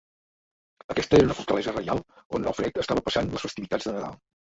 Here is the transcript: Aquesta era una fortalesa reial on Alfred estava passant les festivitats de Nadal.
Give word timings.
Aquesta 0.93 1.19
era 1.19 1.27
una 1.27 1.37
fortalesa 1.43 1.75
reial 1.77 2.03
on 2.39 2.51
Alfred 2.55 2.83
estava 2.87 3.07
passant 3.11 3.33
les 3.39 3.49
festivitats 3.51 3.91
de 3.91 3.99
Nadal. 4.01 4.23